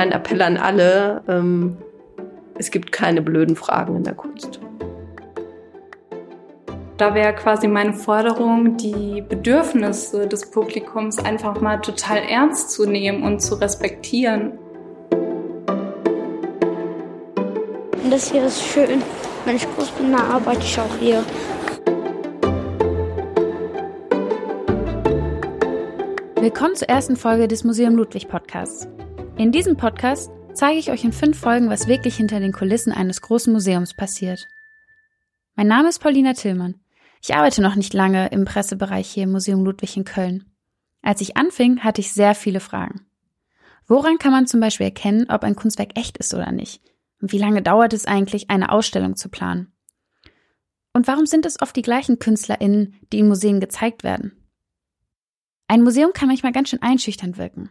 [0.00, 1.76] mein Appell an alle, ähm,
[2.56, 4.58] es gibt keine blöden Fragen in der Kunst.
[6.96, 13.24] Da wäre quasi meine Forderung, die Bedürfnisse des Publikums einfach mal total ernst zu nehmen
[13.24, 14.52] und zu respektieren.
[18.02, 19.02] Und das hier ist schön.
[19.44, 21.22] Wenn ich groß bin, dann arbeite ich auch hier.
[26.36, 28.88] Willkommen zur ersten Folge des Museum Ludwig Podcasts.
[29.40, 33.22] In diesem Podcast zeige ich euch in fünf Folgen, was wirklich hinter den Kulissen eines
[33.22, 34.46] großen Museums passiert.
[35.54, 36.78] Mein Name ist Paulina Tillmann.
[37.22, 40.44] Ich arbeite noch nicht lange im Pressebereich hier im Museum Ludwig in Köln.
[41.00, 43.06] Als ich anfing, hatte ich sehr viele Fragen.
[43.86, 46.82] Woran kann man zum Beispiel erkennen, ob ein Kunstwerk echt ist oder nicht?
[47.22, 49.72] Und wie lange dauert es eigentlich, eine Ausstellung zu planen?
[50.92, 54.32] Und warum sind es oft die gleichen KünstlerInnen, die in Museen gezeigt werden?
[55.66, 57.70] Ein Museum kann manchmal ganz schön einschüchternd wirken.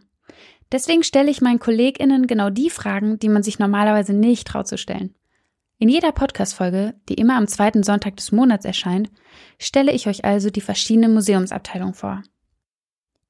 [0.72, 4.78] Deswegen stelle ich meinen KollegInnen genau die Fragen, die man sich normalerweise nicht traut zu
[4.78, 5.14] stellen.
[5.78, 9.10] In jeder Podcast-Folge, die immer am zweiten Sonntag des Monats erscheint,
[9.58, 12.22] stelle ich euch also die verschiedenen Museumsabteilungen vor.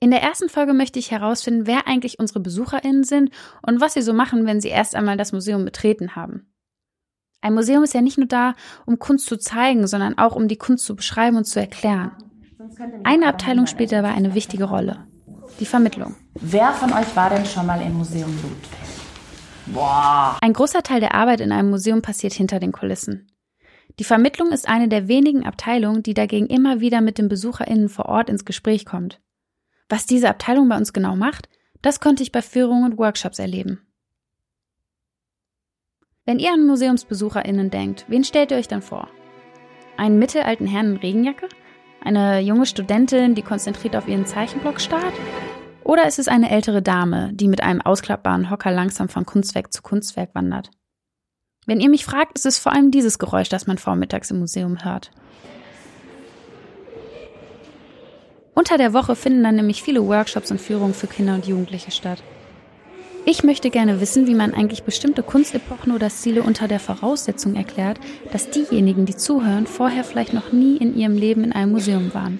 [0.00, 3.30] In der ersten Folge möchte ich herausfinden, wer eigentlich unsere BesucherInnen sind
[3.62, 6.50] und was sie so machen, wenn sie erst einmal das Museum betreten haben.
[7.42, 10.56] Ein Museum ist ja nicht nur da, um Kunst zu zeigen, sondern auch um die
[10.56, 12.12] Kunst zu beschreiben und zu erklären.
[13.04, 15.06] Eine Abteilung spielt dabei eine wichtige Rolle.
[15.58, 16.16] Die Vermittlung.
[16.34, 18.68] Wer von euch war denn schon mal im Museum Ludwig?
[19.66, 20.36] Boah.
[20.40, 23.30] Ein großer Teil der Arbeit in einem Museum passiert hinter den Kulissen.
[23.98, 28.06] Die Vermittlung ist eine der wenigen Abteilungen, die dagegen immer wieder mit den BesucherInnen vor
[28.06, 29.20] Ort ins Gespräch kommt.
[29.88, 31.48] Was diese Abteilung bei uns genau macht,
[31.82, 33.80] das konnte ich bei Führungen und Workshops erleben.
[36.24, 39.08] Wenn ihr an MuseumsbesucherInnen denkt, wen stellt ihr euch dann vor?
[39.96, 41.48] Einen mittelalten Herrn in Regenjacke?
[42.02, 45.14] Eine junge Studentin, die konzentriert auf ihren Zeichenblock starrt?
[45.90, 49.82] Oder ist es eine ältere Dame, die mit einem ausklappbaren Hocker langsam von Kunstwerk zu
[49.82, 50.70] Kunstwerk wandert?
[51.66, 54.84] Wenn ihr mich fragt, ist es vor allem dieses Geräusch, das man vormittags im Museum
[54.84, 55.10] hört.
[58.54, 62.22] Unter der Woche finden dann nämlich viele Workshops und Führungen für Kinder und Jugendliche statt.
[63.24, 67.98] Ich möchte gerne wissen, wie man eigentlich bestimmte Kunstepochen oder Stile unter der Voraussetzung erklärt,
[68.30, 72.38] dass diejenigen, die zuhören, vorher vielleicht noch nie in ihrem Leben in einem Museum waren.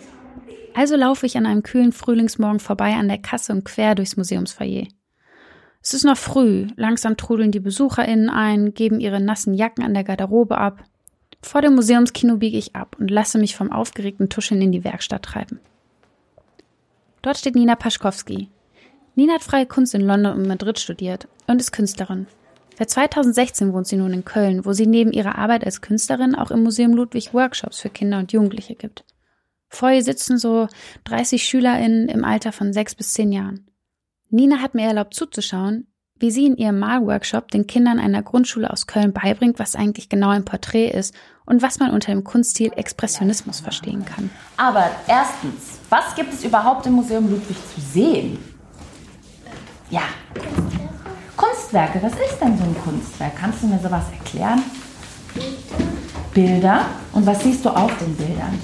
[0.75, 4.87] Also laufe ich an einem kühlen Frühlingsmorgen vorbei an der Kasse und quer durchs Museumsfoyer.
[5.83, 10.05] Es ist noch früh, langsam trudeln die BesucherInnen ein, geben ihre nassen Jacken an der
[10.05, 10.85] Garderobe ab.
[11.43, 15.23] Vor dem Museumskino biege ich ab und lasse mich vom aufgeregten Tuscheln in die Werkstatt
[15.23, 15.59] treiben.
[17.23, 18.49] Dort steht Nina Paschkowski.
[19.15, 22.27] Nina hat freie Kunst in London und Madrid studiert und ist Künstlerin.
[22.79, 26.51] Seit 2016 wohnt sie nun in Köln, wo sie neben ihrer Arbeit als Künstlerin auch
[26.51, 29.05] im Museum Ludwig Workshops für Kinder und Jugendliche gibt.
[29.71, 30.69] Vor ihr sitzen so
[31.05, 33.67] 30 SchülerInnen im Alter von sechs bis zehn Jahren.
[34.29, 35.87] Nina hat mir erlaubt zuzuschauen,
[36.19, 40.29] wie sie in ihrem Malworkshop den Kindern einer Grundschule aus Köln beibringt, was eigentlich genau
[40.29, 41.15] ein Porträt ist
[41.47, 44.31] und was man unter dem Kunststil Expressionismus verstehen kann.
[44.57, 48.39] Aber erstens, was gibt es überhaupt im Museum Ludwig zu sehen?
[49.89, 50.03] Ja.
[51.37, 53.37] Kunstwerke, was ist denn so ein Kunstwerk?
[53.37, 54.63] Kannst du mir sowas erklären?
[56.35, 56.87] Bilder.
[57.13, 58.59] Und was siehst du auf den Bildern?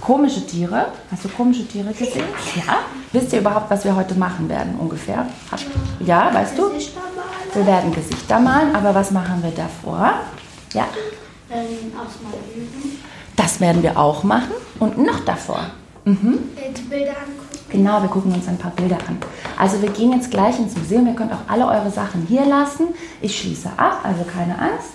[0.00, 0.86] Komische Tiere.
[1.10, 2.24] Hast du komische Tiere gesehen?
[2.56, 2.78] Ja.
[3.12, 5.26] Wisst ihr überhaupt, was wir heute machen werden ungefähr?
[6.00, 6.70] Ja, weißt du?
[7.54, 10.12] Wir werden Gesichter malen, aber was machen wir davor?
[10.74, 10.86] Ja?
[13.36, 14.52] Das werden wir auch machen.
[14.78, 15.60] Und noch davor?
[16.04, 16.38] Mhm.
[16.88, 17.48] Bilder angucken.
[17.70, 19.18] Genau, wir gucken uns ein paar Bilder an.
[19.58, 21.06] Also wir gehen jetzt gleich ins Museum.
[21.06, 22.88] Ihr könnt auch alle eure Sachen hier lassen.
[23.20, 24.92] Ich schließe ab, also keine Angst.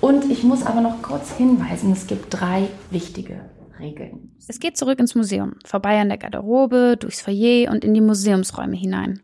[0.00, 3.40] Und ich muss aber noch kurz hinweisen, es gibt drei wichtige
[3.82, 4.36] Regeln.
[4.48, 8.76] Es geht zurück ins Museum, vorbei an der Garderobe, durchs Foyer und in die Museumsräume
[8.76, 9.22] hinein.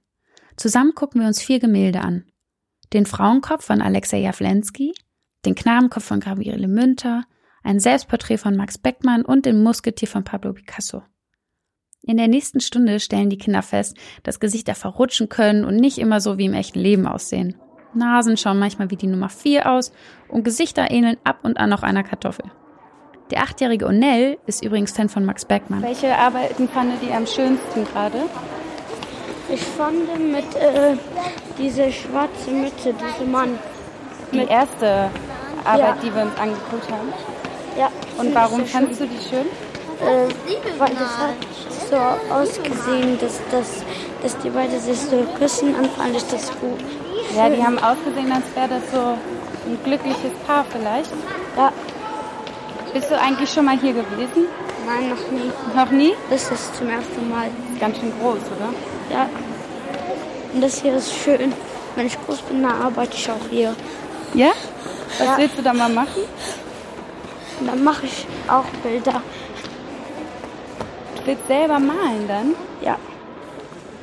[0.57, 2.25] Zusammen gucken wir uns vier Gemälde an.
[2.93, 4.93] Den Frauenkopf von Alexei Jawlensky,
[5.47, 7.25] den Knabenkopf von Gabriele Münter,
[7.63, 11.03] ein Selbstporträt von Max Beckmann und den Musketier von Pablo Picasso.
[12.03, 16.21] In der nächsten Stunde stellen die Kinder fest, dass Gesichter verrutschen können und nicht immer
[16.21, 17.57] so wie im echten Leben aussehen.
[17.95, 19.93] Nasen schauen manchmal wie die Nummer 4 aus
[20.29, 22.51] und Gesichter ähneln ab und an noch einer Kartoffel.
[23.31, 25.83] Der achtjährige Onell ist übrigens Fan von Max Beckmann.
[25.83, 28.23] Welche Arbeiten fandet ihr am schönsten gerade?
[29.51, 30.97] Ich fand mit äh,
[31.59, 33.59] diese schwarze Mütze, diese Mann.
[34.33, 35.11] Die Mit, erste
[35.65, 35.97] Arbeit, Ja.
[36.03, 37.13] die wir uns angeguckt haben.
[37.79, 37.91] ja.
[38.19, 39.47] Und warum fandst du die schön?
[40.01, 40.29] Äh,
[40.79, 41.35] weil das hat
[41.91, 43.83] so ausgesehen, dass, dass,
[44.23, 46.79] dass die beiden sich so küssen und fand ich das gut.
[47.37, 51.11] Ja, die haben ausgesehen, als wäre das so ein glückliches Paar vielleicht.
[51.57, 51.73] Ja,
[52.99, 54.47] Bist du eigentlich schon mal hier gewesen?
[54.85, 55.53] nein, noch nie.
[55.77, 56.15] Noch nie?
[56.31, 57.49] Das ist zum ersten Mal.
[57.79, 58.71] Ganz schön groß, oder?
[59.15, 59.29] Ja,
[60.53, 61.53] Und das hier ist schön.
[61.95, 63.73] Wenn ich groß bin, dann arbeite ich auch hier.
[64.35, 64.51] Ja?
[65.19, 65.39] Was Ja.
[65.39, 66.23] willst du da mal machen?
[67.61, 69.23] Und dann mache ich auch Bilder.
[71.19, 72.55] Du willst selber malen dann?
[72.81, 72.97] Ja,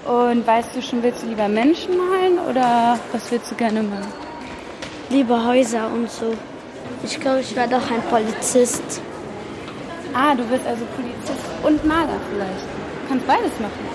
[0.09, 4.07] Und weißt du schon, willst du lieber Menschen malen oder was willst du gerne malen?
[5.09, 6.33] liebe Häuser und so.
[7.05, 8.99] Ich glaube, ich werde auch ein Polizist.
[10.11, 12.65] Ah, du bist also Polizist und Maler vielleicht.
[12.65, 13.85] Du kannst beides machen.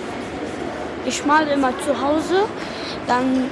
[1.05, 2.45] Ich male immer zu Hause.
[3.07, 3.49] Dann,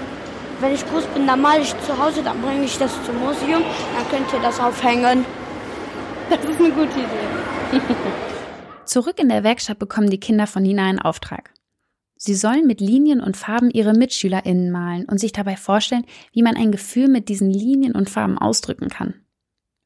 [0.61, 2.23] wenn ich groß bin, dann male ich zu Hause.
[2.23, 3.61] Dann bringe ich das zum Museum.
[3.95, 5.25] Dann könnt ihr das aufhängen.
[6.29, 7.81] Das ist eine gute Idee.
[8.85, 11.51] Zurück in der Werkstatt bekommen die Kinder von Nina einen Auftrag.
[12.15, 16.55] Sie sollen mit Linien und Farben ihre MitschülerInnen malen und sich dabei vorstellen, wie man
[16.55, 19.15] ein Gefühl mit diesen Linien und Farben ausdrücken kann.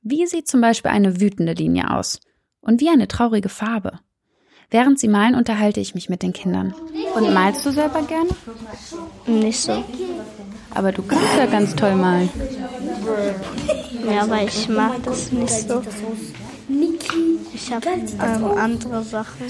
[0.04, 2.20] Wie sieht zum Beispiel eine wütende Linie aus?
[2.60, 4.00] Und wie eine traurige Farbe?
[4.70, 6.74] Während sie malen, unterhalte ich mich mit den Kindern.
[7.16, 8.30] Und malst du selber gerne?
[9.26, 9.84] Nicht so.
[10.72, 12.30] Aber du kannst ja ganz toll malen.
[14.06, 15.82] Ja, aber ich mag das nicht so.
[17.54, 19.46] Ich habe ähm, andere Sachen.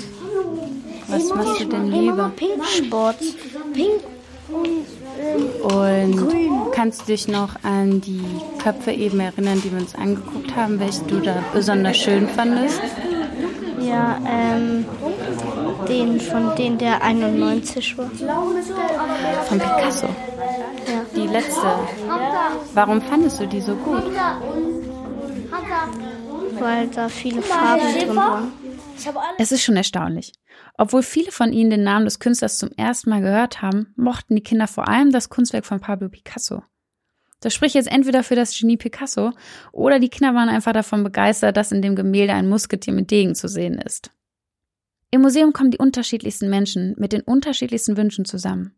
[1.08, 2.32] Was machst du denn lieber?
[2.78, 3.18] Sport.
[5.64, 8.24] Und kannst du dich noch an die
[8.62, 12.82] Köpfe eben erinnern, die wir uns angeguckt haben, welche du da besonders schön fandest?
[13.80, 14.86] Ja, ähm,
[15.88, 18.10] den von denen, der 91 war.
[19.46, 20.08] Von Picasso.
[20.08, 21.06] Ja.
[21.16, 21.68] Die letzte.
[22.74, 24.04] Warum fandest du die so gut?
[26.60, 28.54] Weil da viele Farben drin waren.
[29.38, 30.34] Es ist schon erstaunlich.
[30.76, 34.44] Obwohl viele von ihnen den Namen des Künstlers zum ersten Mal gehört haben, mochten die
[34.44, 36.64] Kinder vor allem das Kunstwerk von Pablo Picasso.
[37.42, 39.34] Das spricht jetzt entweder für das Genie Picasso
[39.72, 43.36] oder die Kinder waren einfach davon begeistert, dass in dem Gemälde ein Musketier mit Degen
[43.36, 44.12] zu sehen ist.
[45.12, 48.76] Im Museum kommen die unterschiedlichsten Menschen mit den unterschiedlichsten Wünschen zusammen.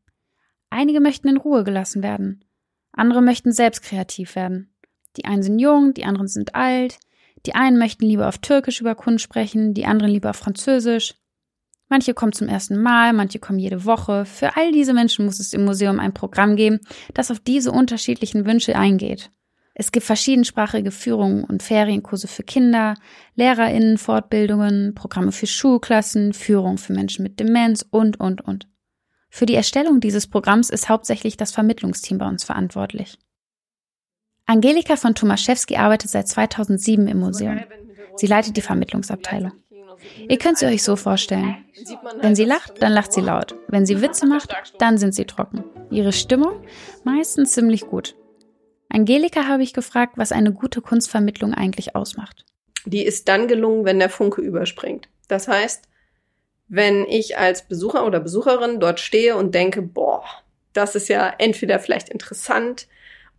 [0.70, 2.44] Einige möchten in Ruhe gelassen werden.
[2.92, 4.76] Andere möchten selbst kreativ werden.
[5.16, 6.98] Die einen sind jung, die anderen sind alt.
[7.46, 11.14] Die einen möchten lieber auf Türkisch über Kunst sprechen, die anderen lieber auf Französisch.
[11.88, 14.26] Manche kommen zum ersten Mal, manche kommen jede Woche.
[14.26, 16.80] Für all diese Menschen muss es im Museum ein Programm geben,
[17.14, 19.32] das auf diese unterschiedlichen Wünsche eingeht.
[19.78, 22.96] Es gibt verschiedensprachige Führungen und Ferienkurse für Kinder,
[23.36, 28.68] LehrerInnen, Fortbildungen, Programme für Schulklassen, Führung für Menschen mit Demenz und, und, und.
[29.30, 33.20] Für die Erstellung dieses Programms ist hauptsächlich das Vermittlungsteam bei uns verantwortlich.
[34.46, 37.60] Angelika von Tomaszewski arbeitet seit 2007 im Museum.
[38.16, 39.52] Sie leitet die Vermittlungsabteilung.
[40.28, 41.66] Ihr könnt sie euch so vorstellen.
[42.22, 43.56] Wenn sie lacht, dann lacht sie laut.
[43.68, 45.64] Wenn sie Witze macht, dann sind sie trocken.
[45.90, 46.64] Ihre Stimmung?
[47.04, 48.16] Meistens ziemlich gut.
[48.90, 52.46] Angelika habe ich gefragt, was eine gute Kunstvermittlung eigentlich ausmacht.
[52.86, 55.10] Die ist dann gelungen, wenn der Funke überspringt.
[55.28, 55.88] Das heißt,
[56.68, 60.24] wenn ich als Besucher oder Besucherin dort stehe und denke, boah,
[60.74, 62.88] das ist ja entweder vielleicht interessant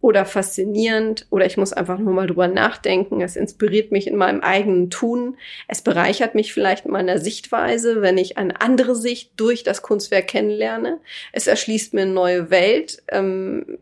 [0.00, 3.20] oder faszinierend oder ich muss einfach nur mal drüber nachdenken.
[3.20, 5.36] Es inspiriert mich in meinem eigenen Tun.
[5.68, 10.28] Es bereichert mich vielleicht in meiner Sichtweise, wenn ich eine andere Sicht durch das Kunstwerk
[10.28, 11.00] kennenlerne.
[11.32, 13.78] Es erschließt mir eine neue Welt, ähm,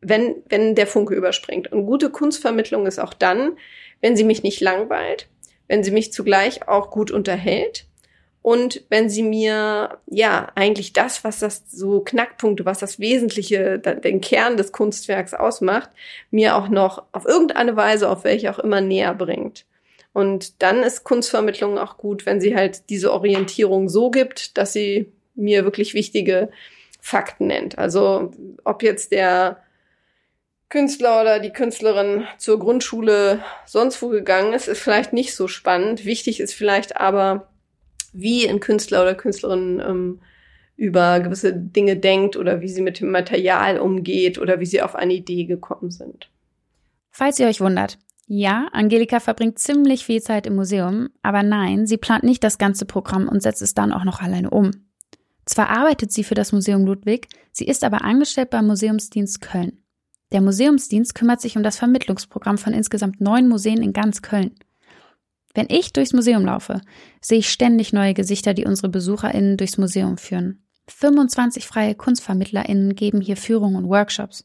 [0.00, 1.70] wenn, wenn der Funke überspringt.
[1.70, 3.52] Und gute Kunstvermittlung ist auch dann,
[4.00, 5.28] wenn sie mich nicht langweilt,
[5.68, 7.86] wenn sie mich zugleich auch gut unterhält
[8.46, 14.20] und wenn sie mir ja eigentlich das, was das so Knackpunkte, was das Wesentliche, den
[14.20, 15.90] Kern des Kunstwerks ausmacht,
[16.30, 19.66] mir auch noch auf irgendeine Weise, auf welche auch immer näher bringt.
[20.12, 25.10] Und dann ist Kunstvermittlung auch gut, wenn sie halt diese Orientierung so gibt, dass sie
[25.34, 26.48] mir wirklich wichtige
[27.00, 27.78] Fakten nennt.
[27.78, 28.30] Also
[28.62, 29.60] ob jetzt der
[30.68, 36.04] Künstler oder die Künstlerin zur Grundschule sonst wo gegangen ist, ist vielleicht nicht so spannend.
[36.04, 37.48] Wichtig ist vielleicht aber,
[38.16, 40.20] wie ein Künstler oder Künstlerin ähm,
[40.76, 44.94] über gewisse Dinge denkt oder wie sie mit dem Material umgeht oder wie sie auf
[44.94, 46.30] eine Idee gekommen sind.
[47.10, 51.96] Falls ihr euch wundert, ja, Angelika verbringt ziemlich viel Zeit im Museum, aber nein, sie
[51.96, 54.72] plant nicht das ganze Programm und setzt es dann auch noch alleine um.
[55.44, 59.80] Zwar arbeitet sie für das Museum Ludwig, sie ist aber angestellt beim Museumsdienst Köln.
[60.32, 64.56] Der Museumsdienst kümmert sich um das Vermittlungsprogramm von insgesamt neun Museen in ganz Köln.
[65.56, 66.82] Wenn ich durchs Museum laufe,
[67.22, 70.62] sehe ich ständig neue Gesichter, die unsere BesucherInnen durchs Museum führen.
[70.88, 74.44] 25 freie KunstvermittlerInnen geben hier Führungen und Workshops.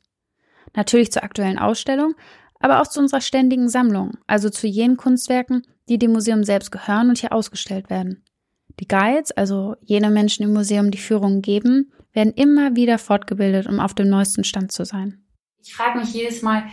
[0.74, 2.16] Natürlich zur aktuellen Ausstellung,
[2.62, 7.10] aber auch zu unserer ständigen Sammlung, also zu jenen Kunstwerken, die dem Museum selbst gehören
[7.10, 8.24] und hier ausgestellt werden.
[8.80, 13.82] Die Guides, also jene Menschen im Museum, die Führungen geben, werden immer wieder fortgebildet, um
[13.82, 15.26] auf dem neuesten Stand zu sein.
[15.62, 16.64] Ich frage mich jedes Mal,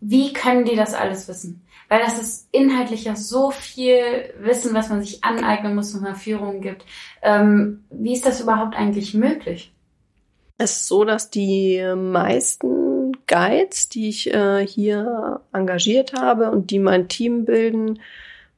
[0.00, 1.63] wie können die das alles wissen?
[1.94, 6.16] Weil das ist inhaltlich ja so viel Wissen, was man sich aneignen muss, wenn man
[6.16, 6.84] Führungen gibt.
[7.22, 9.72] Ähm, wie ist das überhaupt eigentlich möglich?
[10.58, 16.80] Es ist so, dass die meisten Guides, die ich äh, hier engagiert habe und die
[16.80, 18.00] mein Team bilden,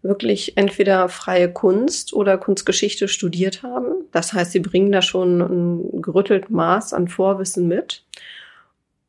[0.00, 4.07] wirklich entweder freie Kunst oder Kunstgeschichte studiert haben.
[4.12, 8.02] Das heißt, sie bringen da schon ein gerüttelt Maß an Vorwissen mit.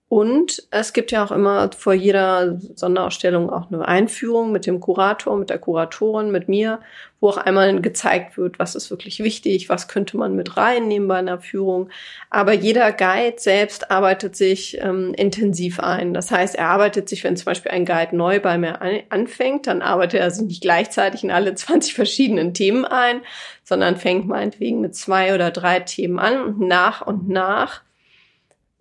[0.10, 5.36] Und es gibt ja auch immer vor jeder Sonderausstellung auch eine Einführung mit dem Kurator,
[5.36, 6.80] mit der Kuratorin, mit mir,
[7.20, 11.18] wo auch einmal gezeigt wird, was ist wirklich wichtig, was könnte man mit reinnehmen bei
[11.18, 11.90] einer Führung.
[12.30, 16.14] Aber jeder Guide selbst arbeitet sich ähm, intensiv ein.
[16.14, 19.82] Das heißt, er arbeitet sich, wenn zum Beispiel ein Guide neu bei mir anfängt, dann
[19.82, 23.20] arbeitet er sich nicht gleichzeitig in alle 20 verschiedenen Themen ein,
[23.66, 27.82] sondern fängt meinetwegen mit zwei oder drei Themen an und nach und nach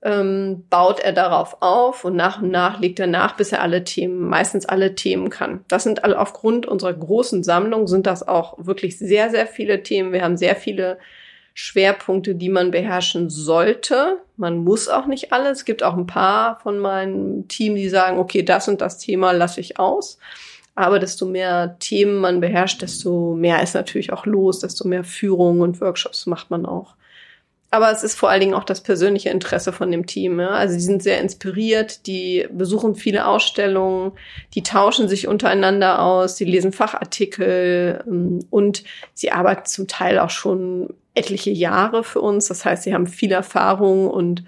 [0.02, 3.84] ähm, baut er darauf auf und nach und nach legt er nach, bis er alle
[3.84, 5.64] Themen, meistens alle Themen kann.
[5.68, 10.12] Das sind alle aufgrund unserer großen Sammlung sind das auch wirklich sehr, sehr viele Themen.
[10.12, 10.98] Wir haben sehr viele
[11.54, 14.18] Schwerpunkte, die man beherrschen sollte.
[14.36, 15.58] Man muss auch nicht alles.
[15.58, 19.32] Es gibt auch ein paar von meinem Team, die sagen, okay, das und das Thema
[19.32, 20.18] lasse ich aus.
[20.74, 25.62] Aber desto mehr Themen man beherrscht, desto mehr ist natürlich auch los, desto mehr Führungen
[25.62, 26.94] und Workshops macht man auch.
[27.76, 30.40] Aber es ist vor allen Dingen auch das persönliche Interesse von dem Team.
[30.40, 30.48] Ja?
[30.48, 34.12] Also die sind sehr inspiriert, die besuchen viele Ausstellungen,
[34.54, 40.30] die tauschen sich untereinander aus, die lesen Fachartikel ähm, und sie arbeiten zum Teil auch
[40.30, 42.48] schon etliche Jahre für uns.
[42.48, 44.44] Das heißt, sie haben viel Erfahrung und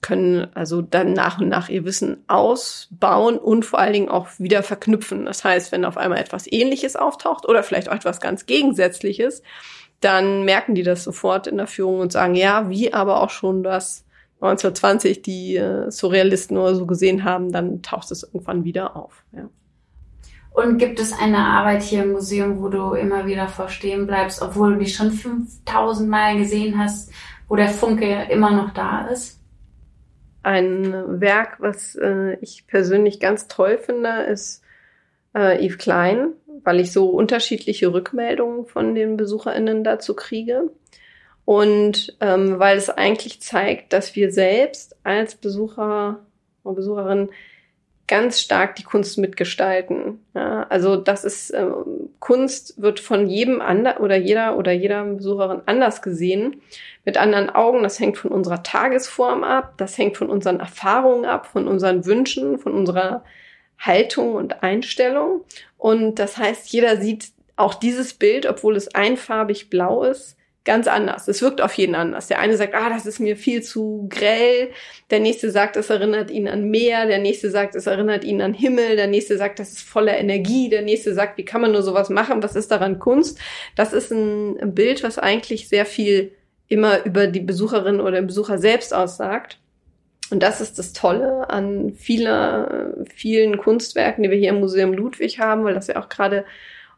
[0.00, 4.62] können also dann nach und nach ihr Wissen ausbauen und vor allen Dingen auch wieder
[4.62, 5.26] verknüpfen.
[5.26, 9.42] Das heißt, wenn auf einmal etwas Ähnliches auftaucht oder vielleicht auch etwas ganz Gegensätzliches,
[10.00, 13.62] dann merken die das sofort in der Führung und sagen, ja, wie aber auch schon
[13.62, 14.04] das
[14.40, 19.24] 1920 die äh, Surrealisten oder so gesehen haben, dann taucht es irgendwann wieder auf.
[19.32, 19.48] Ja.
[20.52, 24.74] Und gibt es eine Arbeit hier im Museum, wo du immer wieder vorstehen bleibst, obwohl
[24.74, 27.12] du die schon 5000 Mal gesehen hast,
[27.48, 29.40] wo der Funke immer noch da ist?
[30.42, 34.62] Ein Werk, was äh, ich persönlich ganz toll finde, ist
[35.34, 36.32] äh, Yves Klein,
[36.68, 40.70] weil ich so unterschiedliche Rückmeldungen von den BesucherInnen dazu kriege.
[41.46, 46.18] Und ähm, weil es eigentlich zeigt, dass wir selbst als Besucher
[46.64, 47.30] und Besucherin
[48.06, 50.18] ganz stark die Kunst mitgestalten.
[50.34, 51.70] Ja, also das ist äh,
[52.18, 56.60] Kunst wird von jedem ander oder jeder oder jeder Besucherin anders gesehen,
[57.06, 57.82] mit anderen Augen.
[57.82, 62.58] Das hängt von unserer Tagesform ab, das hängt von unseren Erfahrungen ab, von unseren Wünschen,
[62.58, 63.24] von unserer
[63.78, 65.44] Haltung und Einstellung.
[65.76, 71.28] Und das heißt, jeder sieht auch dieses Bild, obwohl es einfarbig blau ist, ganz anders.
[71.28, 72.26] Es wirkt auf jeden anders.
[72.26, 74.68] Der eine sagt, ah, das ist mir viel zu grell.
[75.10, 77.06] Der nächste sagt, es erinnert ihn an Meer.
[77.06, 78.96] Der nächste sagt, es erinnert ihn an Himmel.
[78.96, 80.68] Der nächste sagt, das ist voller Energie.
[80.68, 82.42] Der nächste sagt, wie kann man nur sowas machen?
[82.42, 83.38] Was ist daran Kunst?
[83.76, 86.32] Das ist ein Bild, was eigentlich sehr viel
[86.68, 89.58] immer über die Besucherin oder den Besucher selbst aussagt.
[90.30, 95.38] Und das ist das Tolle an vieler, vielen Kunstwerken, die wir hier im Museum Ludwig
[95.38, 96.44] haben, weil das ja auch gerade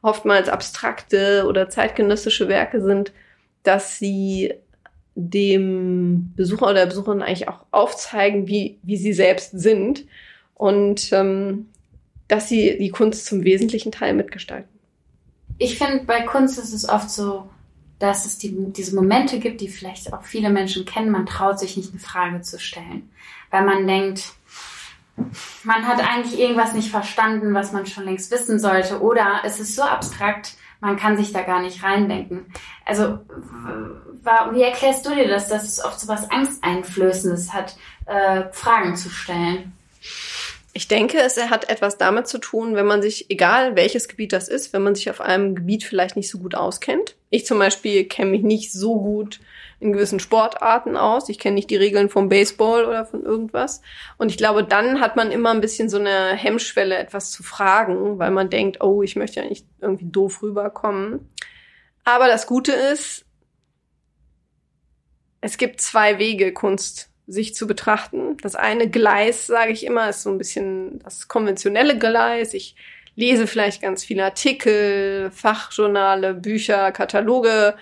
[0.03, 3.13] oftmals abstrakte oder zeitgenössische Werke sind,
[3.63, 4.55] dass sie
[5.15, 10.07] dem Besucher oder der Besucherin eigentlich auch aufzeigen, wie, wie sie selbst sind
[10.55, 11.67] und ähm,
[12.29, 14.71] dass sie die Kunst zum wesentlichen Teil mitgestalten.
[15.59, 17.49] Ich finde, bei Kunst ist es oft so,
[18.01, 21.11] dass es die, diese Momente gibt, die vielleicht auch viele Menschen kennen.
[21.11, 23.11] Man traut sich nicht eine Frage zu stellen,
[23.51, 24.33] weil man denkt,
[25.65, 29.77] man hat eigentlich irgendwas nicht verstanden, was man schon längst wissen sollte, oder es ist
[29.77, 32.47] so abstrakt, man kann sich da gar nicht reindenken.
[32.87, 33.19] Also,
[34.53, 37.77] wie erklärst du dir das, dass es oft so was Angsteinflößendes hat,
[38.07, 39.73] äh, Fragen zu stellen?
[40.73, 44.49] Ich denke, es hat etwas damit zu tun, wenn man sich, egal welches Gebiet das
[44.49, 47.17] ist, wenn man sich auf einem Gebiet vielleicht nicht so gut auskennt.
[47.29, 49.41] Ich zum Beispiel kenne mich nicht so gut
[49.81, 51.29] in gewissen Sportarten aus.
[51.29, 53.81] Ich kenne nicht die Regeln vom Baseball oder von irgendwas.
[54.17, 58.19] Und ich glaube, dann hat man immer ein bisschen so eine Hemmschwelle, etwas zu fragen,
[58.19, 61.31] weil man denkt, oh, ich möchte ja nicht irgendwie doof rüberkommen.
[62.05, 63.25] Aber das Gute ist,
[65.41, 68.37] es gibt zwei Wege, Kunst sich zu betrachten.
[68.43, 72.55] Das eine Gleis, sage ich immer, ist so ein bisschen das konventionelle Gleis.
[72.55, 72.75] Ich
[73.15, 77.77] lese vielleicht ganz viele Artikel, Fachjournale, Bücher, Kataloge.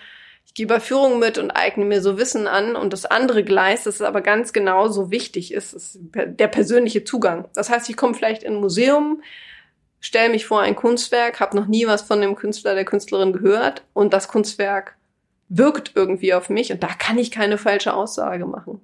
[0.45, 2.77] Ich gebe Führungen mit und eigne mir so Wissen an.
[2.77, 7.47] Und das andere Gleis, das aber ganz genauso wichtig ist, ist der persönliche Zugang.
[7.55, 9.23] Das heißt, ich komme vielleicht in ein Museum,
[10.01, 13.85] stelle mich vor ein Kunstwerk, habe noch nie was von dem Künstler, der Künstlerin gehört
[13.95, 14.97] und das Kunstwerk
[15.49, 18.81] wirkt irgendwie auf mich und da kann ich keine falsche Aussage machen.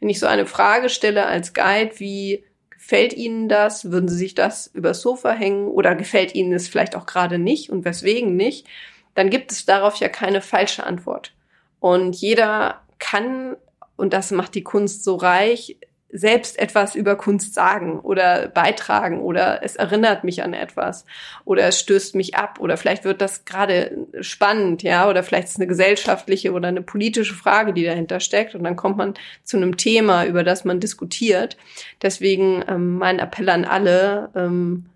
[0.00, 3.90] Wenn ich so eine Frage stelle als Guide, wie gefällt Ihnen das?
[3.90, 5.68] Würden Sie sich das übers Sofa hängen?
[5.68, 8.66] Oder gefällt Ihnen es vielleicht auch gerade nicht und weswegen nicht?
[9.14, 11.32] Dann gibt es darauf ja keine falsche Antwort.
[11.80, 13.56] Und jeder kann
[13.96, 15.76] und das macht die Kunst so reich,
[16.16, 21.04] selbst etwas über Kunst sagen oder beitragen oder es erinnert mich an etwas
[21.44, 25.54] oder es stößt mich ab oder vielleicht wird das gerade spannend, ja, oder vielleicht ist
[25.54, 29.56] es eine gesellschaftliche oder eine politische Frage, die dahinter steckt und dann kommt man zu
[29.56, 31.56] einem Thema, über das man diskutiert.
[32.00, 34.86] Deswegen ähm, mein Appell an alle, ähm,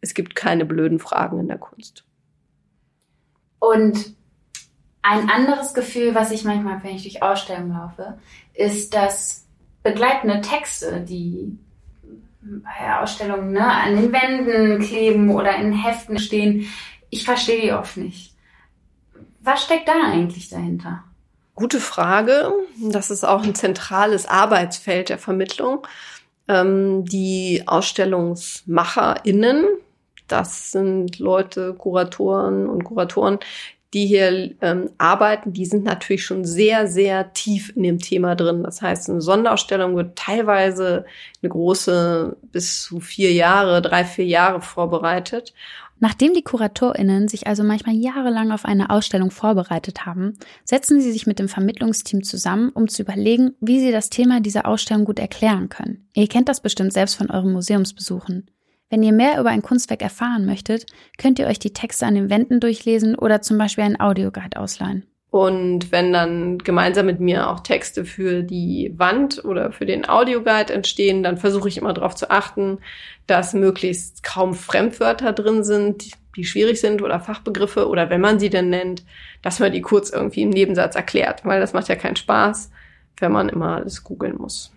[0.00, 2.02] es gibt keine blöden Fragen in der Kunst.
[3.60, 4.16] Und
[5.02, 8.18] ein anderes Gefühl, was ich manchmal, wenn ich durch Ausstellungen laufe,
[8.52, 9.46] ist, dass
[9.82, 11.58] begleitende Texte, die
[12.42, 16.66] bei Ausstellungen ne, an den Wänden kleben oder in Heften stehen,
[17.10, 18.34] ich verstehe die oft nicht.
[19.40, 21.04] Was steckt da eigentlich dahinter?
[21.54, 22.52] Gute Frage.
[22.80, 25.86] Das ist auch ein zentrales Arbeitsfeld der Vermittlung.
[26.48, 29.66] Ähm, die AusstellungsmacherInnen,
[30.28, 33.38] das sind Leute, Kuratoren und Kuratoren,
[33.92, 38.62] die hier ähm, arbeiten, die sind natürlich schon sehr, sehr tief in dem Thema drin.
[38.62, 41.04] Das heißt, eine Sonderausstellung wird teilweise
[41.42, 45.52] eine große bis zu vier Jahre, drei, vier Jahre vorbereitet.
[46.02, 51.26] Nachdem die KuratorInnen sich also manchmal jahrelang auf eine Ausstellung vorbereitet haben, setzen sie sich
[51.26, 55.68] mit dem Vermittlungsteam zusammen, um zu überlegen, wie sie das Thema dieser Ausstellung gut erklären
[55.68, 56.08] können.
[56.14, 58.50] Ihr kennt das bestimmt selbst von euren Museumsbesuchen.
[58.90, 60.84] Wenn ihr mehr über ein Kunstwerk erfahren möchtet,
[61.16, 65.06] könnt ihr euch die Texte an den Wänden durchlesen oder zum Beispiel einen Audioguide ausleihen.
[65.30, 70.74] Und wenn dann gemeinsam mit mir auch Texte für die Wand oder für den Audioguide
[70.74, 72.78] entstehen, dann versuche ich immer darauf zu achten,
[73.28, 78.50] dass möglichst kaum Fremdwörter drin sind, die schwierig sind oder Fachbegriffe oder wenn man sie
[78.50, 79.04] denn nennt,
[79.40, 82.72] dass man die kurz irgendwie im Nebensatz erklärt, weil das macht ja keinen Spaß,
[83.18, 84.72] wenn man immer alles googeln muss.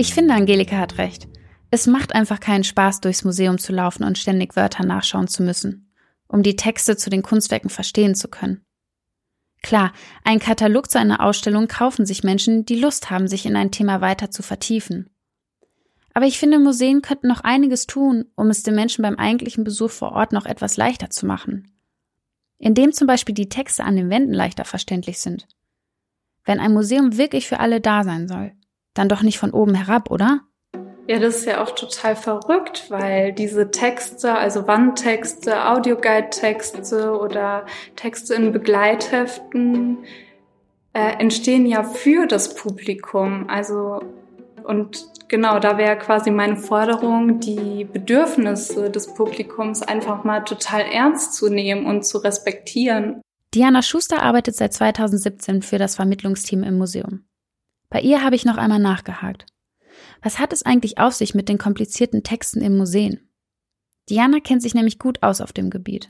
[0.00, 1.26] Ich finde, Angelika hat recht.
[1.72, 5.92] Es macht einfach keinen Spaß, durchs Museum zu laufen und ständig Wörter nachschauen zu müssen,
[6.28, 8.64] um die Texte zu den Kunstwerken verstehen zu können.
[9.60, 9.92] Klar,
[10.22, 14.00] ein Katalog zu einer Ausstellung kaufen sich Menschen, die Lust haben, sich in ein Thema
[14.00, 15.10] weiter zu vertiefen.
[16.14, 19.90] Aber ich finde, Museen könnten noch einiges tun, um es den Menschen beim eigentlichen Besuch
[19.90, 21.72] vor Ort noch etwas leichter zu machen.
[22.58, 25.48] Indem zum Beispiel die Texte an den Wänden leichter verständlich sind.
[26.44, 28.52] Wenn ein Museum wirklich für alle da sein soll,
[28.98, 30.40] dann doch nicht von oben herab, oder?
[31.06, 37.64] Ja, das ist ja auch total verrückt, weil diese Texte, also Wandtexte, Audioguide-Texte oder
[37.96, 39.98] Texte in Begleitheften
[40.92, 43.48] äh, entstehen ja für das Publikum.
[43.48, 44.02] Also
[44.64, 51.32] und genau, da wäre quasi meine Forderung, die Bedürfnisse des Publikums einfach mal total ernst
[51.32, 53.22] zu nehmen und zu respektieren.
[53.54, 57.24] Diana Schuster arbeitet seit 2017 für das Vermittlungsteam im Museum.
[57.90, 59.46] Bei ihr habe ich noch einmal nachgehakt.
[60.22, 63.28] Was hat es eigentlich auf sich mit den komplizierten Texten im Museen?
[64.08, 66.08] Diana kennt sich nämlich gut aus auf dem Gebiet.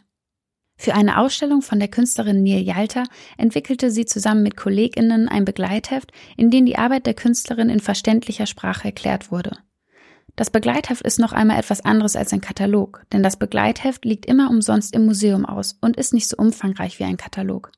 [0.80, 3.02] Für eine Ausstellung von der Künstlerin Neil Yalta
[3.36, 8.46] entwickelte sie zusammen mit KollegInnen ein Begleitheft, in dem die Arbeit der Künstlerin in verständlicher
[8.46, 9.58] Sprache erklärt wurde.
[10.36, 14.50] Das Begleitheft ist noch einmal etwas anderes als ein Katalog, denn das Begleitheft liegt immer
[14.50, 17.72] umsonst im Museum aus und ist nicht so umfangreich wie ein Katalog.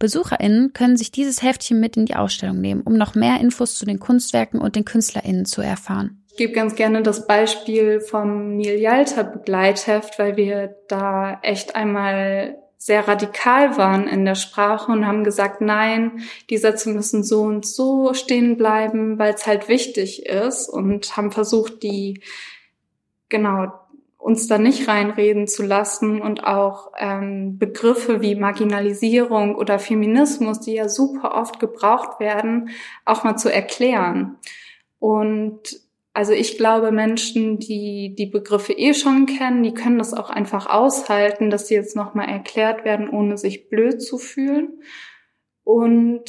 [0.00, 3.86] BesucherInnen können sich dieses Heftchen mit in die Ausstellung nehmen, um noch mehr Infos zu
[3.86, 6.24] den Kunstwerken und den KünstlerInnen zu erfahren.
[6.30, 12.56] Ich gebe ganz gerne das Beispiel vom Neil Yalta Begleitheft, weil wir da echt einmal
[12.78, 17.66] sehr radikal waren in der Sprache und haben gesagt, nein, die Sätze müssen so und
[17.66, 22.22] so stehen bleiben, weil es halt wichtig ist und haben versucht, die
[23.28, 23.66] genau
[24.20, 30.74] uns da nicht reinreden zu lassen und auch ähm, Begriffe wie Marginalisierung oder Feminismus, die
[30.74, 32.68] ja super oft gebraucht werden,
[33.06, 34.36] auch mal zu erklären.
[34.98, 35.80] Und
[36.12, 40.66] also ich glaube, Menschen, die die Begriffe eh schon kennen, die können das auch einfach
[40.66, 44.82] aushalten, dass sie jetzt nochmal erklärt werden, ohne sich blöd zu fühlen.
[45.64, 46.24] Und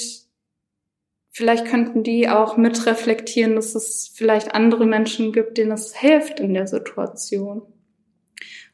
[1.30, 6.54] vielleicht könnten die auch mitreflektieren, dass es vielleicht andere Menschen gibt, denen es hilft in
[6.54, 7.64] der Situation.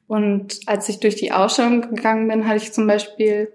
[0.07, 3.51] Und als ich durch die Ausstellung gegangen bin, hatte ich zum Beispiel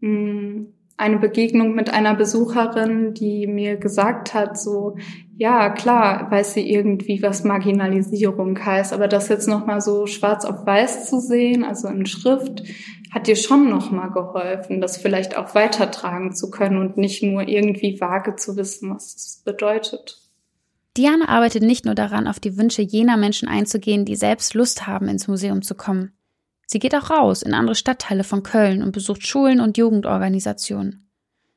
[0.00, 4.96] hm, eine Begegnung mit einer Besucherin, die mir gesagt hat, so,
[5.36, 10.66] ja, klar, weiß sie irgendwie, was Marginalisierung heißt, aber das jetzt nochmal so schwarz auf
[10.66, 12.64] weiß zu sehen, also in Schrift,
[13.12, 18.00] hat dir schon nochmal geholfen, das vielleicht auch weitertragen zu können und nicht nur irgendwie
[18.00, 20.27] vage zu wissen, was es bedeutet.
[20.98, 25.08] Diana arbeitet nicht nur daran, auf die Wünsche jener Menschen einzugehen, die selbst Lust haben,
[25.08, 26.12] ins Museum zu kommen.
[26.66, 31.08] Sie geht auch raus in andere Stadtteile von Köln und besucht Schulen und Jugendorganisationen.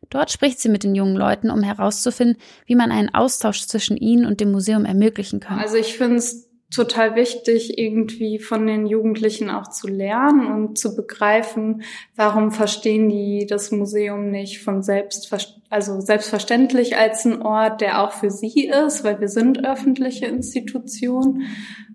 [0.10, 4.28] Dort spricht sie mit den jungen Leuten, um herauszufinden, wie man einen Austausch zwischen ihnen
[4.28, 5.58] und dem Museum ermöglichen kann.
[5.58, 10.96] Also ich finde es total wichtig, irgendwie von den Jugendlichen auch zu lernen und zu
[10.96, 11.82] begreifen,
[12.16, 15.28] warum verstehen die das Museum nicht von selbst,
[15.72, 21.44] also selbstverständlich als ein Ort, der auch für sie ist, weil wir sind öffentliche Institutionen.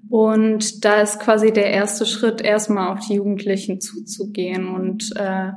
[0.09, 5.51] Und da ist quasi der erste Schritt, erstmal auf die Jugendlichen zuzugehen und äh,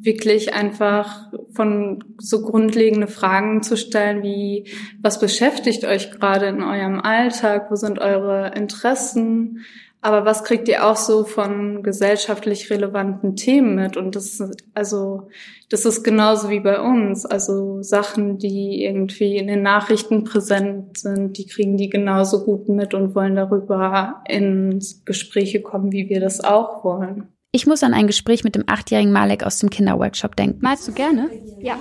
[0.00, 4.68] wirklich einfach von so grundlegende Fragen zu stellen wie,
[5.00, 7.70] was beschäftigt euch gerade in eurem Alltag?
[7.70, 9.60] Wo sind eure Interessen?
[10.02, 13.98] Aber was kriegt ihr auch so von gesellschaftlich relevanten Themen mit?
[13.98, 15.28] Und das ist, also,
[15.68, 17.26] das ist genauso wie bei uns.
[17.26, 22.94] Also Sachen, die irgendwie in den Nachrichten präsent sind, die kriegen die genauso gut mit
[22.94, 27.28] und wollen darüber in Gespräche kommen, wie wir das auch wollen.
[27.52, 30.60] Ich muss an ein Gespräch mit dem achtjährigen Malek aus dem Kinderworkshop denken.
[30.62, 31.28] Malst du gerne?
[31.60, 31.78] Ja.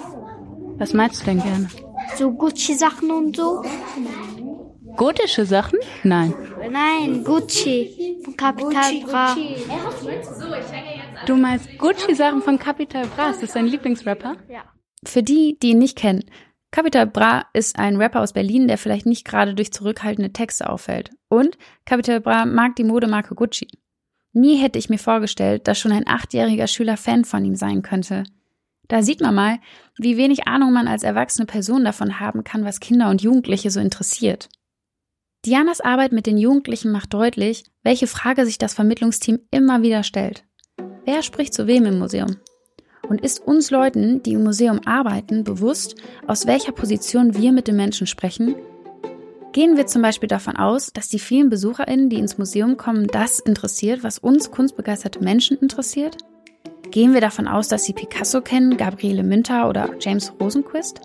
[0.78, 1.70] Was malst du denn gerne?
[2.18, 3.62] So Gucci-Sachen und so.
[4.96, 5.80] Gotische Sachen?
[6.04, 6.34] Nein.
[6.72, 8.20] Nein, Gucci.
[8.24, 9.36] Von Capital Bra.
[11.26, 13.32] Du meinst Gucci-Sachen von Capital Bra?
[13.32, 14.38] Ist das dein Lieblingsrapper?
[14.50, 14.64] Ja.
[15.04, 16.26] Für die, die ihn nicht kennen,
[16.72, 21.12] Capital Bra ist ein Rapper aus Berlin, der vielleicht nicht gerade durch zurückhaltende Texte auffällt.
[21.28, 23.68] Und Capital Bra mag die Modemarke Gucci.
[24.34, 28.24] Nie hätte ich mir vorgestellt, dass schon ein achtjähriger Schüler Fan von ihm sein könnte.
[28.88, 29.60] Da sieht man mal,
[29.98, 33.80] wie wenig Ahnung man als erwachsene Person davon haben kann, was Kinder und Jugendliche so
[33.80, 34.50] interessiert.
[35.46, 40.44] Dianas Arbeit mit den Jugendlichen macht deutlich, welche Frage sich das Vermittlungsteam immer wieder stellt.
[41.06, 42.38] Wer spricht zu wem im Museum?
[43.08, 45.96] Und ist uns Leuten, die im Museum arbeiten, bewusst,
[46.28, 48.56] aus welcher Position wir mit den Menschen sprechen
[49.52, 53.40] Gehen wir zum Beispiel davon aus, dass die vielen BesucherInnen, die ins Museum kommen, das
[53.40, 56.18] interessiert, was uns kunstbegeisterte Menschen interessiert?
[56.92, 61.02] Gehen wir davon aus, dass sie Picasso kennen, Gabriele Münter oder James Rosenquist?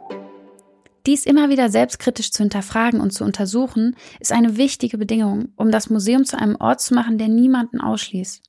[1.06, 5.90] Dies immer wieder selbstkritisch zu hinterfragen und zu untersuchen, ist eine wichtige Bedingung, um das
[5.90, 8.42] Museum zu einem Ort zu machen, der niemanden ausschließt.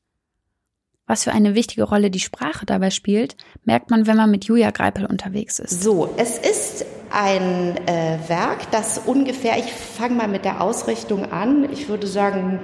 [1.07, 4.71] Was für eine wichtige Rolle die Sprache dabei spielt, merkt man, wenn man mit Julia
[4.71, 5.83] Greipel unterwegs ist.
[5.83, 11.71] So, es ist ein äh, Werk, das ungefähr, ich fange mal mit der Ausrichtung an,
[11.71, 12.59] ich würde sagen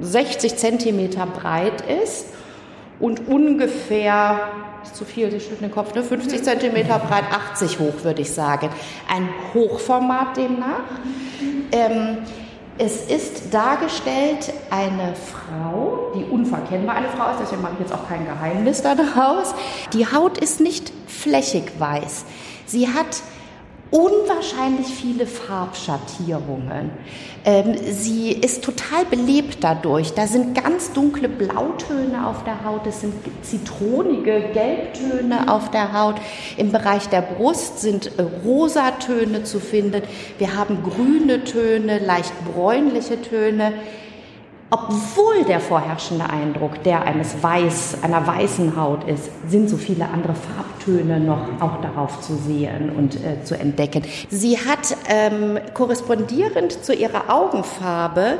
[0.00, 2.26] 60 Zentimeter breit ist
[3.00, 4.48] und ungefähr,
[4.84, 8.68] ist zu viel, ich den Kopf, ne, 50 Zentimeter breit, 80 hoch würde ich sagen.
[9.08, 10.84] Ein Hochformat demnach.
[11.72, 12.18] Ähm,
[12.76, 18.08] es ist dargestellt eine Frau, die unverkennbar eine Frau ist, deswegen mache ich jetzt auch
[18.08, 19.54] kein Geheimnis daraus.
[19.92, 22.24] Die Haut ist nicht flächig weiß.
[22.66, 23.22] Sie hat
[23.94, 26.90] unwahrscheinlich viele Farbschattierungen.
[27.44, 30.14] Ähm, sie ist total belebt dadurch.
[30.14, 36.16] Da sind ganz dunkle Blautöne auf der Haut, es sind zitronige Gelbtöne auf der Haut.
[36.56, 40.02] Im Bereich der Brust sind äh, Rosatöne zu finden.
[40.38, 43.74] Wir haben grüne Töne, leicht bräunliche Töne
[44.74, 50.34] obwohl der vorherrschende Eindruck der eines Weiß, einer weißen Haut ist, sind so viele andere
[50.34, 54.02] Farbtöne noch auch darauf zu sehen und äh, zu entdecken.
[54.30, 58.38] Sie hat ähm, korrespondierend zu ihrer Augenfarbe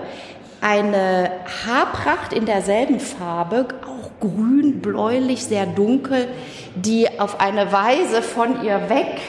[0.60, 1.30] eine
[1.66, 6.26] Haarpracht in derselben Farbe, auch grün, bläulich, sehr dunkel,
[6.74, 9.20] die auf eine Weise von ihr weg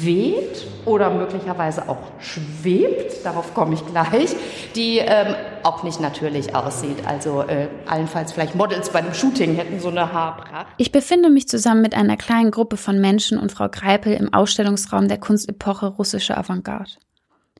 [0.00, 4.36] weht oder möglicherweise auch schwebt, darauf komme ich gleich,
[4.74, 7.06] die ähm, auch nicht natürlich aussieht.
[7.06, 10.66] Also äh, allenfalls vielleicht Models bei dem Shooting hätten so eine Haarpracht.
[10.76, 15.08] Ich befinde mich zusammen mit einer kleinen Gruppe von Menschen und Frau Greipel im Ausstellungsraum
[15.08, 16.92] der Kunstepoche russische Avantgarde.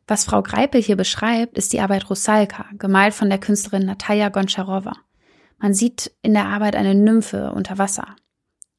[0.08, 4.92] Was Frau Greipel hier beschreibt, ist die Arbeit Rusalka, gemalt von der Künstlerin Natalia Goncharova.
[5.58, 8.14] Man sieht in der Arbeit eine Nymphe unter Wasser.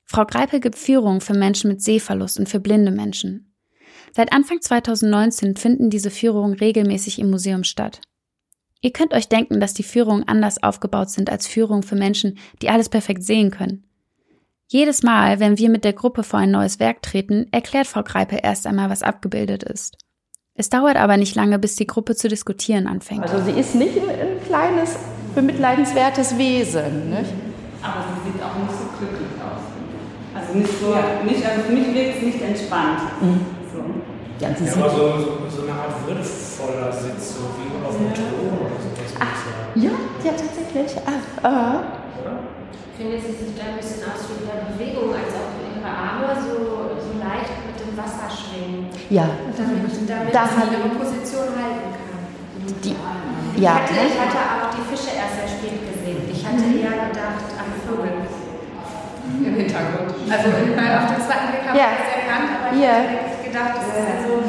[0.10, 3.54] Frau Greipel gibt Führungen für Menschen mit Sehverlust und für blinde Menschen.
[4.14, 8.00] Seit Anfang 2019 finden diese Führungen regelmäßig im Museum statt.
[8.82, 12.70] Ihr könnt euch denken, dass die Führungen anders aufgebaut sind als Führungen für Menschen, die
[12.70, 13.84] alles perfekt sehen können.
[14.68, 18.40] Jedes Mal, wenn wir mit der Gruppe vor ein neues Werk treten, erklärt Frau Greipel
[18.42, 19.98] erst einmal, was abgebildet ist.
[20.56, 23.24] Es dauert aber nicht lange, bis die Gruppe zu diskutieren anfängt.
[23.24, 24.98] Also sie ist nicht ein, ein kleines,
[25.36, 27.10] bemitleidenswertes Wesen.
[27.10, 27.34] Nicht?
[27.82, 29.28] Aber sie sieht auch nicht so glücklich
[30.48, 31.24] also nicht so, ja.
[31.24, 33.02] nicht, also für mich wirkt es nicht entspannt.
[33.22, 33.46] Mhm.
[33.72, 33.80] So.
[34.40, 38.56] Ja, ja aber so, so, so, eine Art würdevoller Sitz, so wie auf dem Thron
[38.64, 39.12] oder sowas.
[39.20, 39.42] Ach,
[39.76, 39.92] ja,
[40.24, 40.92] ja, tatsächlich.
[41.04, 41.98] Ah, uh.
[42.98, 46.98] Ich finde, sie sieht ein bisschen aus wie ihre Bewegung, als ob ihre Arme so,
[46.98, 48.90] so leicht mit dem Wasser schwingen.
[49.10, 49.30] Ja.
[49.54, 52.26] Damit, damit da sie ihre Position halten kann.
[52.82, 52.98] Die,
[53.62, 53.86] ja.
[53.86, 56.26] Ich hatte, ich hatte auch die Fische erst sehr spät gesehen.
[56.30, 56.82] Ich hatte mhm.
[56.82, 58.27] eher gedacht an Vögel
[59.44, 60.14] im Hintergrund.
[60.30, 61.88] Also auf dem zweiten Blick habe ja.
[61.92, 62.94] ich das erkannt, aber ich ja.
[62.94, 64.44] habe gedacht, das ist also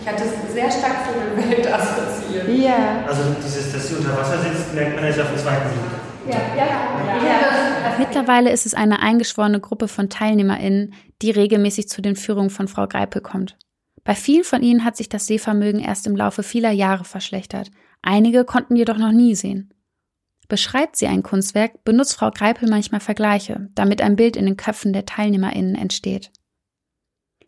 [0.00, 2.48] Ich hatte sehr stark Vogelwelt assoziiert.
[2.48, 3.04] Ja.
[3.06, 6.04] Also dieses, dass sie unter Wasser sitzt, merkt man jetzt auf dem zweiten Blick.
[6.26, 7.26] Ja, ja, ja.
[7.26, 7.98] ja.
[7.98, 12.86] Mittlerweile ist es eine eingeschworene Gruppe von TeilnehmerInnen, die regelmäßig zu den Führungen von Frau
[12.86, 13.56] Greipel kommt.
[14.04, 17.70] Bei vielen von ihnen hat sich das Sehvermögen erst im Laufe vieler Jahre verschlechtert.
[18.02, 19.72] Einige konnten jedoch noch nie sehen.
[20.48, 24.92] Beschreibt sie ein Kunstwerk, benutzt Frau Greipel manchmal Vergleiche, damit ein Bild in den Köpfen
[24.92, 26.30] der TeilnehmerInnen entsteht.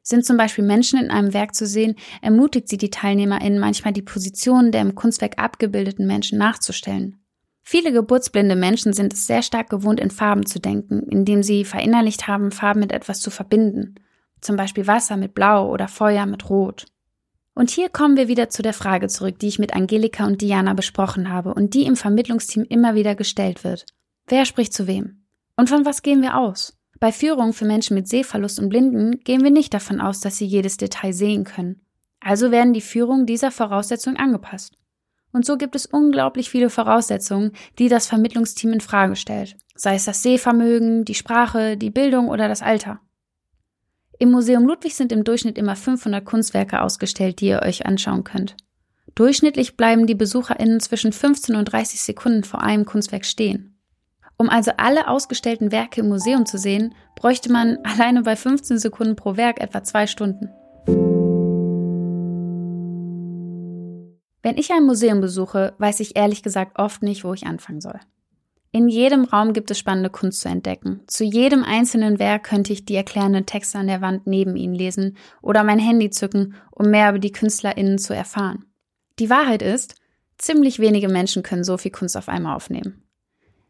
[0.02, 4.02] Sind zum Beispiel Menschen in einem Werk zu sehen, ermutigt sie die TeilnehmerInnen manchmal die
[4.02, 7.20] Positionen der im Kunstwerk abgebildeten Menschen nachzustellen.
[7.62, 12.28] Viele geburtsblinde Menschen sind es sehr stark gewohnt, in Farben zu denken, indem sie verinnerlicht
[12.28, 13.96] haben, Farben mit etwas zu verbinden.
[14.40, 16.86] Zum Beispiel Wasser mit Blau oder Feuer mit Rot.
[17.56, 20.74] Und hier kommen wir wieder zu der Frage zurück, die ich mit Angelika und Diana
[20.74, 23.86] besprochen habe und die im Vermittlungsteam immer wieder gestellt wird.
[24.26, 25.24] Wer spricht zu wem?
[25.56, 26.76] Und von was gehen wir aus?
[27.00, 30.44] Bei Führungen für Menschen mit Sehverlust und Blinden gehen wir nicht davon aus, dass sie
[30.44, 31.80] jedes Detail sehen können.
[32.20, 34.76] Also werden die Führungen dieser Voraussetzung angepasst.
[35.32, 39.56] Und so gibt es unglaublich viele Voraussetzungen, die das Vermittlungsteam in Frage stellt.
[39.74, 43.00] Sei es das Sehvermögen, die Sprache, die Bildung oder das Alter.
[44.18, 48.56] Im Museum Ludwig sind im Durchschnitt immer 500 Kunstwerke ausgestellt, die ihr euch anschauen könnt.
[49.14, 53.78] Durchschnittlich bleiben die BesucherInnen zwischen 15 und 30 Sekunden vor einem Kunstwerk stehen.
[54.38, 59.16] Um also alle ausgestellten Werke im Museum zu sehen, bräuchte man alleine bei 15 Sekunden
[59.16, 60.48] pro Werk etwa zwei Stunden.
[64.42, 68.00] Wenn ich ein Museum besuche, weiß ich ehrlich gesagt oft nicht, wo ich anfangen soll.
[68.76, 71.00] In jedem Raum gibt es spannende Kunst zu entdecken.
[71.06, 75.16] Zu jedem einzelnen Werk könnte ich die erklärenden Texte an der Wand neben ihnen lesen
[75.40, 78.66] oder mein Handy zücken, um mehr über die KünstlerInnen zu erfahren.
[79.18, 79.94] Die Wahrheit ist,
[80.36, 83.02] ziemlich wenige Menschen können so viel Kunst auf einmal aufnehmen.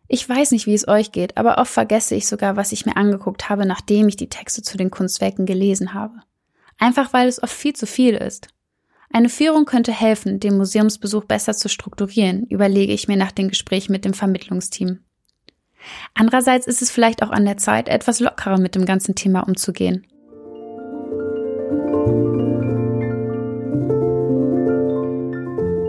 [0.08, 2.96] Ich weiß nicht, wie es euch geht, aber oft vergesse ich sogar, was ich mir
[2.96, 6.14] angeguckt habe, nachdem ich die Texte zu den Kunstwerken gelesen habe.
[6.78, 8.48] Einfach weil es oft viel zu viel ist.
[9.12, 13.88] Eine Führung könnte helfen, den Museumsbesuch besser zu strukturieren, überlege ich mir nach dem Gespräch
[13.88, 15.00] mit dem Vermittlungsteam.
[16.14, 20.06] Andererseits ist es vielleicht auch an der Zeit, etwas lockerer mit dem ganzen Thema umzugehen.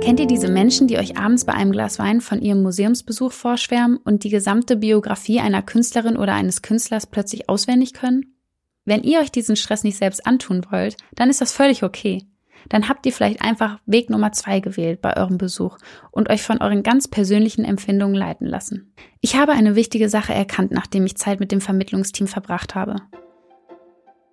[0.03, 3.97] Kennt ihr diese Menschen, die euch abends bei einem Glas Wein von ihrem Museumsbesuch vorschwärmen
[3.97, 8.38] und die gesamte Biografie einer Künstlerin oder eines Künstlers plötzlich auswendig können?
[8.86, 12.25] Wenn ihr euch diesen Stress nicht selbst antun wollt, dann ist das völlig okay
[12.70, 15.78] dann habt ihr vielleicht einfach Weg Nummer zwei gewählt bei eurem Besuch
[16.12, 18.93] und euch von euren ganz persönlichen Empfindungen leiten lassen.
[19.22, 22.96] Ich habe eine wichtige Sache erkannt, nachdem ich Zeit mit dem Vermittlungsteam verbracht habe.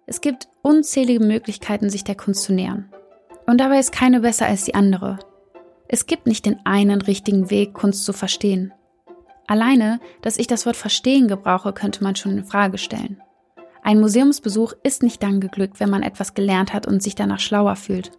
[0.06, 2.90] Es gibt unzählige Möglichkeiten, sich der Kunst zu nähern.
[3.46, 5.18] Und dabei ist keine besser als die andere.
[5.88, 8.72] Es gibt nicht den einen richtigen Weg, Kunst zu verstehen.
[9.46, 13.20] Alleine, dass ich das Wort verstehen gebrauche, könnte man schon in Frage stellen.
[13.84, 17.76] Ein Museumsbesuch ist nicht dann geglückt, wenn man etwas gelernt hat und sich danach schlauer
[17.76, 18.12] fühlt.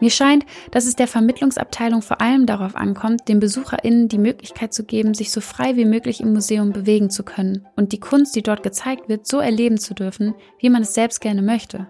[0.00, 4.84] Mir scheint, dass es der Vermittlungsabteilung vor allem darauf ankommt, den BesucherInnen die Möglichkeit zu
[4.84, 8.42] geben, sich so frei wie möglich im Museum bewegen zu können und die Kunst, die
[8.42, 11.88] dort gezeigt wird, so erleben zu dürfen, wie man es selbst gerne möchte.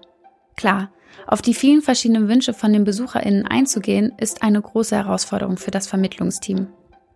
[0.57, 0.91] Klar,
[1.29, 5.87] auf die vielen verschiedenen Wünsche von den BesucherInnen einzugehen, ist eine große Herausforderung für das
[5.87, 6.67] Vermittlungsteam.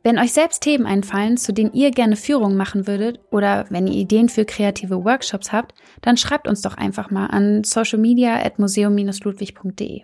[0.05, 3.95] Wenn euch selbst Themen einfallen, zu denen ihr gerne Führungen machen würdet oder wenn ihr
[3.95, 10.03] Ideen für kreative Workshops habt, dann schreibt uns doch einfach mal an socialmedia@museum-ludwig.de.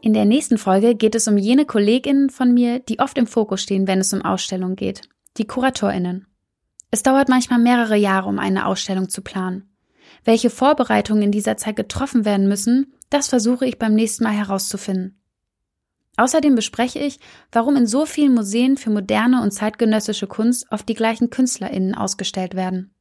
[0.00, 3.62] In der nächsten Folge geht es um jene KollegInnen von mir, die oft im Fokus
[3.62, 5.00] stehen, wenn es um Ausstellungen geht.
[5.38, 6.28] Die KuratorInnen.
[6.92, 9.74] Es dauert manchmal mehrere Jahre, um eine Ausstellung zu planen.
[10.22, 15.18] Welche Vorbereitungen in dieser Zeit getroffen werden müssen, das versuche ich beim nächsten Mal herauszufinden.
[16.16, 17.18] Außerdem bespreche ich,
[17.50, 22.54] warum in so vielen Museen für moderne und zeitgenössische Kunst oft die gleichen KünstlerInnen ausgestellt
[22.54, 22.94] werden.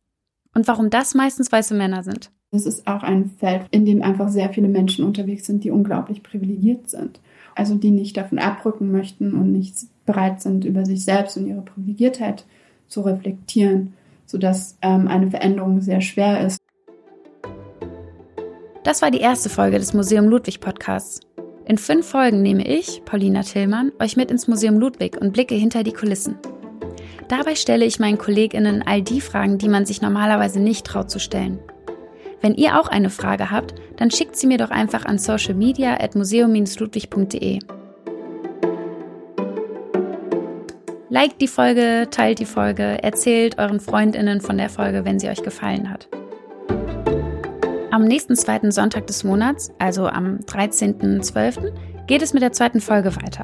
[0.55, 2.31] Und warum das meistens weiße Männer sind.
[2.51, 6.21] Es ist auch ein Feld, in dem einfach sehr viele Menschen unterwegs sind, die unglaublich
[6.21, 7.19] privilegiert sind.
[7.55, 11.61] Also die nicht davon abrücken möchten und nicht bereit sind, über sich selbst und ihre
[11.61, 12.45] Privilegiertheit
[12.87, 13.93] zu reflektieren,
[14.25, 16.59] sodass ähm, eine Veränderung sehr schwer ist.
[18.83, 21.21] Das war die erste Folge des Museum Ludwig Podcasts.
[21.65, 25.83] In fünf Folgen nehme ich, Paulina Tillmann, euch mit ins Museum Ludwig und blicke hinter
[25.83, 26.37] die Kulissen.
[27.29, 31.19] Dabei stelle ich meinen KollegInnen all die Fragen, die man sich normalerweise nicht traut zu
[31.19, 31.59] stellen.
[32.41, 37.59] Wenn ihr auch eine Frage habt, dann schickt sie mir doch einfach an socialmedia.museum-ludwig.de.
[41.09, 45.43] Liked die Folge, teilt die Folge, erzählt euren FreundInnen von der Folge, wenn sie euch
[45.43, 46.09] gefallen hat.
[47.93, 53.15] Am nächsten zweiten Sonntag des Monats, also am 13.12., geht es mit der zweiten Folge
[53.15, 53.43] weiter.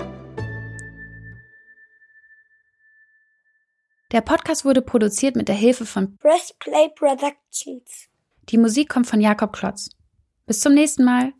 [4.11, 8.09] Der Podcast wurde produziert mit der Hilfe von Press Play Productions.
[8.49, 9.91] Die Musik kommt von Jakob Klotz.
[10.47, 11.31] Bis zum nächsten Mal.